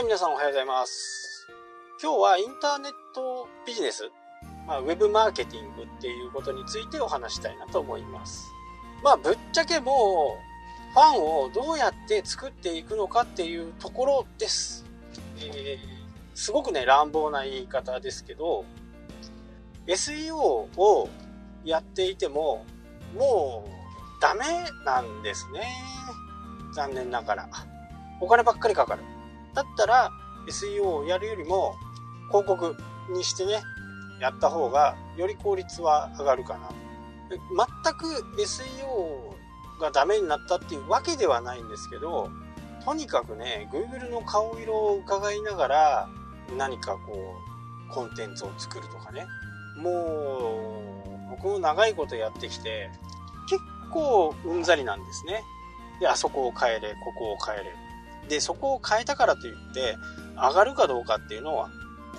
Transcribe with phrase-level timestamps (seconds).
[0.00, 1.46] はい、皆さんおはようございます。
[2.02, 4.10] 今日はインターネットビジネス、
[4.66, 8.50] まあ、ウェブマーケティングっていうことについてお話したいなと思います。
[9.04, 14.86] まあ、ぶっちゃけもう、ファンをどうやって作っていくのかっていうところです。
[15.36, 16.00] えー
[16.34, 18.64] すごくね、乱暴な言い方ですけど、
[19.86, 21.10] SEO を
[21.62, 22.64] やっていても、
[23.14, 24.46] もうダメ
[24.86, 25.60] なんですね。
[26.74, 27.48] 残念ながら。
[28.22, 29.02] お金ばっかりかかる。
[29.54, 30.12] だったら
[30.48, 31.76] SEO をやるよりも
[32.28, 32.76] 広告
[33.10, 33.60] にしてね、
[34.20, 36.70] やった方がより効率は上がるかな。
[37.30, 38.06] 全く
[38.38, 42.30] SEO がダメになったっていうわけではないんですけど、
[42.84, 46.08] とにかくね、Google の顔色を伺いながら
[46.56, 47.34] 何かこ
[47.88, 49.26] う、コンテンツを作るとかね。
[49.76, 52.90] もう、僕も長いことやってきて、
[53.48, 55.42] 結構うんざりなんですね。
[56.00, 57.74] で、あそこを変えれ、ここを変えれ。
[58.30, 59.98] で、そこを変えたからといって、
[60.36, 61.68] 上がるかどうかっていうのは、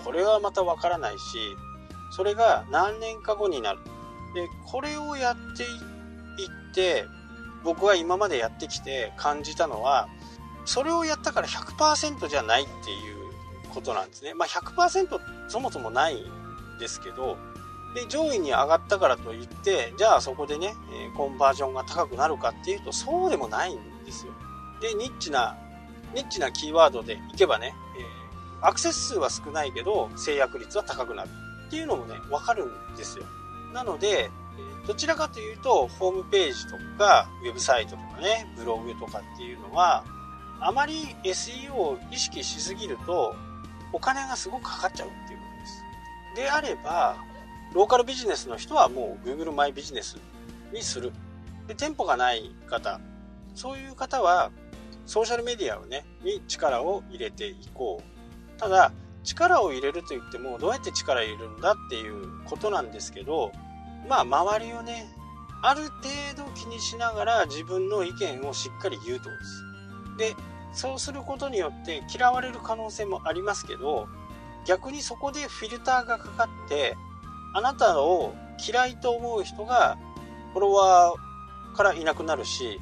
[0.04, 1.56] これはまたわからないし、
[2.16, 3.80] それが何年か後になる。
[4.36, 7.06] で、これをやっていって、
[7.64, 10.10] 僕が今までやってきて感じたのは、
[10.66, 14.34] それをやったから100%じゃないっていうことなんですね。
[14.34, 17.38] まあ100%そもそもないんですけど、
[17.96, 20.74] で、上位に上がったからといって、じゃあそこでね、
[21.16, 24.34] コンバージョンが高くなるかっていうと、そうでもないんですよ。
[24.82, 25.56] で、ニッチな、
[26.14, 28.22] ニッチなキーワードでいけばね、えー
[28.62, 31.30] アクセス数は少ないけど、制約率は高くなる
[31.68, 33.26] っていうのもね、わかるんですよ。
[33.74, 34.30] なので、
[34.86, 40.04] どちらかというと、ホームページとか、ウェブサイトとかね、ブログとかっていうのは、
[40.60, 43.36] あまり SEO を意識しすぎると、
[43.94, 46.44] お金がすごくかかっちゃうっていうことです。
[46.44, 47.18] であれば、
[47.74, 50.18] ローカルビジネスの人はもう Google マイビジネス
[50.72, 51.12] にする。
[51.68, 53.00] で、店舗がない方、
[53.56, 54.52] そういう方は、
[55.06, 58.60] ソーシャルメディアをね、に力を入れていこう。
[58.60, 58.92] ただ、
[59.24, 63.52] 力を入れると言っても、どうやって力入れるんだっていうことなんですけど、
[64.08, 65.06] まあ、周りをね、
[65.64, 70.36] ある程度気にしながら自分の意見をしっかり言うとです。
[70.36, 70.36] で、
[70.74, 74.08] そうすることによって嫌われる可能性もありますけど、
[74.66, 76.96] 逆にそこでフィルターがかかって、
[77.54, 78.34] あなたを
[78.66, 79.98] 嫌いと思う人が
[80.54, 82.80] フォロワーからいなくなるし、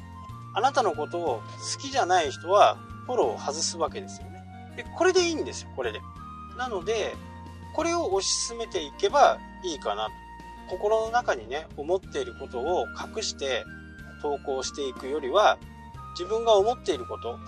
[0.54, 1.42] あなたのことを
[1.74, 4.42] 好きじゃない人はフォローを外すわけですよね。
[4.76, 6.00] で、これでいいんですよ、これで。
[6.56, 7.14] なので、
[7.74, 10.10] これを推し進めていけばいいかなと。
[10.70, 13.64] 心の中にね、思っていることを隠して
[14.22, 15.58] 投稿していくよりは、
[16.12, 17.38] 自分が思っていること、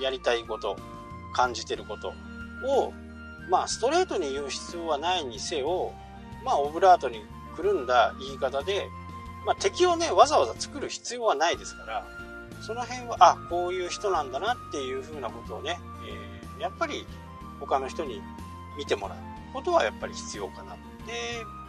[0.00, 0.76] やりたいこと、
[1.34, 2.08] 感じていること
[2.66, 2.92] を、
[3.48, 5.92] まあ、ストレートに言う必要はないにせよ、
[6.44, 7.22] まあ、オブラートに
[7.56, 8.86] くるんだ言い方で、
[9.46, 12.06] まあ、敵をね、わざわざ作る必要はないですから、
[12.60, 17.06] その辺は、あ、こういう人なんだなっていうふうなことをね、えーやっぱり
[17.58, 18.20] 他の人に
[18.76, 19.18] 見てもらう
[19.52, 20.74] ことはやっぱり必要かな。
[21.06, 21.12] で、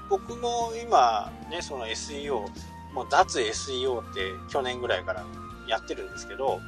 [0.09, 2.46] 僕も今ね、その SEO、
[2.94, 5.25] もう脱 SEO って去年ぐらいから
[5.68, 6.59] やってるんですけど、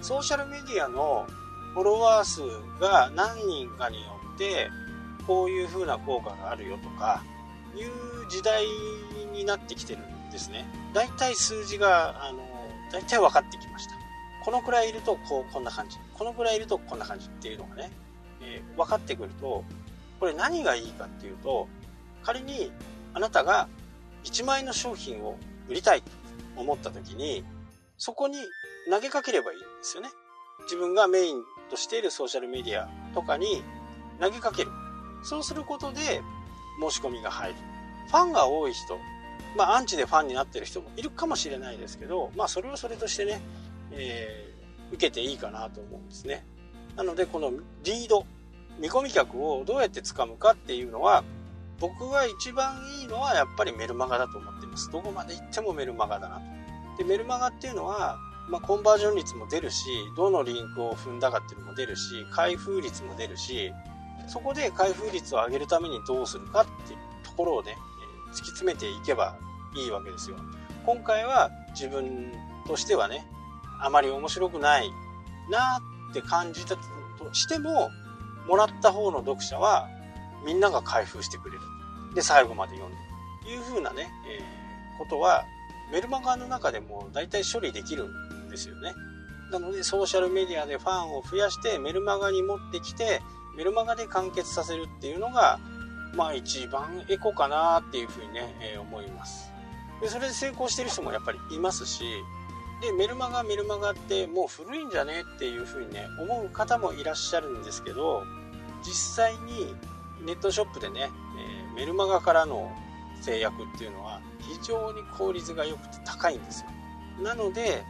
[0.00, 1.26] ソーシャルメディアの
[1.74, 2.40] フォロワー数
[2.80, 4.70] が何人かによって、
[5.26, 7.22] こういう風な効果があるよとか、
[7.76, 8.64] いう時代
[9.32, 10.66] になってきてるんですね。
[10.94, 12.38] だいたい数字が、あの、
[12.92, 13.94] だいたい分かってきました。
[14.44, 15.98] このくらいいると、こう、こんな感じ。
[16.14, 17.90] このくらいいると、こんな感じっていうのがね、
[18.40, 19.64] えー分かってくると、
[20.20, 21.68] これ何がいいかっていうと、
[22.22, 22.70] 仮に
[23.14, 23.68] あなたが
[24.24, 25.36] 1万円の商品を
[25.68, 26.10] 売りたいと
[26.56, 27.44] 思った時に、
[27.98, 28.38] そこに
[28.90, 30.10] 投げかければいいんですよね。
[30.64, 33.62] 自分がメインとしているソーシャルメディアとかに
[34.20, 34.70] 投げかける。
[35.22, 36.22] そうすることで
[36.80, 37.56] 申し込みが入る。
[38.08, 38.98] ファンが多い人、
[39.56, 43.40] まあアンチでファンになってる人もいるかもしれないですけど、まあそれはそれとしてね、
[43.92, 44.56] えー
[44.92, 46.44] 受けていいかなと思うんですね。
[46.96, 47.50] なのでこの
[47.84, 48.24] リード、
[48.78, 51.24] 見込み客をどうやって掴むかっていうのは、
[51.78, 54.90] 僕が一番いいのはやっぱりメルマガだと思っています。
[54.90, 56.42] どこまで行ってもメルマガだなと。
[56.98, 58.18] で、メルマガっていうのは、
[58.48, 63.72] まあ、コンバージョン率も出るし、どのリンクを踏んだかっていうのも出るし、開封率も出るし、
[64.28, 67.76] そこで開封率を上げるためにどうするかっていうところをね、
[68.32, 69.36] 突き詰めていけば
[69.74, 70.36] いいわけですよ。
[70.84, 72.32] 今回は自分
[72.66, 73.26] としてはね、
[73.80, 74.90] あまり面白くない
[75.50, 75.78] な
[76.10, 76.82] って感じたと
[77.32, 77.90] しても、
[78.46, 79.88] もらった方の読者は
[80.44, 81.60] みんなが開封してくれる。
[82.14, 82.96] で、最後まで読ん
[83.44, 83.52] で。
[83.52, 85.44] いう風なね、えーことは、
[85.92, 88.94] メルマガの中でも大体処理できるんですよね。
[89.52, 93.22] なので、ソーシャルメディアでファンを増やして、メルマガに持ってきて、
[93.56, 95.60] メルマガで完結させるっていうのが、
[96.16, 99.52] まあ一番エコかなっていう風にね、えー思います。
[100.00, 102.04] で、それで成功してる人もやっぱりいますし、
[102.80, 108.22] でメルマガメルマガってもう古いんじゃねっていうふうにね思う方もいらっしゃるんですけど
[108.82, 109.74] 実際に
[110.24, 111.08] ネットショップでね、
[111.70, 112.70] えー、メルマガからの
[113.22, 116.68] 制約っていうのは非常に効率が良くて高いんですよ
[117.22, 117.82] なので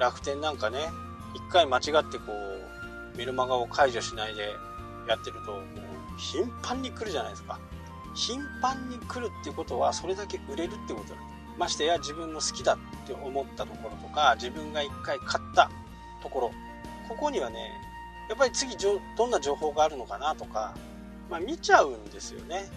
[0.00, 0.78] 楽天なんかね
[1.34, 2.24] 一回間違ってこ
[3.14, 4.52] うメルマガを解除しないで
[5.08, 5.60] やってると
[6.16, 7.58] 頻繁に来るじゃないですか。
[8.14, 11.24] 頻繁に来るってことはそれだけ売れるってことなん
[11.58, 15.70] ましてや自分の好きだって思ったところとか自分が一回買った
[16.22, 16.50] ところ。
[17.08, 17.70] ここにはね
[18.28, 20.74] やっぱり次どんな情報があるのかなとか、
[21.30, 22.70] まあ、見ちゃうんですよね。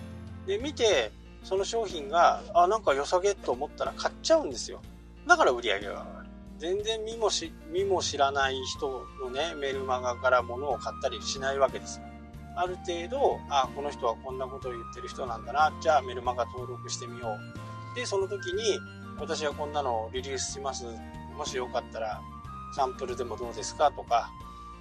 [0.46, 1.12] で見て
[1.44, 4.82] その商品があなんか良さげと思ったら買っちゃうんですよ。
[5.28, 6.30] だから売り上げが上がる。
[6.58, 12.02] 全然見もし見も知らない人のねメルマガから物を買ったりしないわけです
[12.57, 17.27] ある程度あこの人はこんなことを言ってる人なんだなじゃあメルマガ登録してみよ
[17.94, 17.95] う。
[17.95, 18.80] でその時に
[19.19, 20.86] 私はこんなのをリリースします。
[21.36, 22.21] もしよかったら
[22.75, 24.31] サンプルでもどうですかとか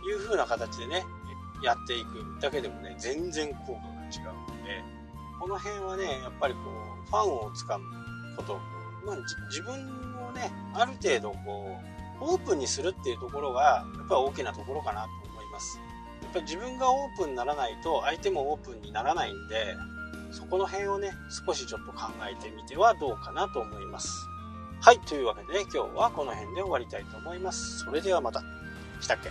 [0.07, 1.05] いう風な形でね
[1.63, 2.41] やっていく。
[2.41, 4.83] だけでもね全然効果が違うので
[5.39, 6.61] この辺はねやっぱりこ
[7.05, 7.85] うファンをつかむ
[8.37, 8.59] こと、
[9.05, 9.17] まあ、
[9.49, 9.75] 自分
[10.29, 11.79] をねある程度こ
[12.21, 15.79] うオープンにするっていうところがやっぱり大きなところかなと思います。
[16.23, 19.77] やっぱり自分がオープンにならないと相手もオープンにならないんで
[20.33, 21.13] そこの辺をね、
[21.47, 24.11] 少しちょっと考えてみてはどうかなと思います。
[24.83, 27.79] はい、というわけで、今日はこの辺で終わりたいと思います。
[27.79, 28.43] それではまた。
[29.01, 29.31] したっけ？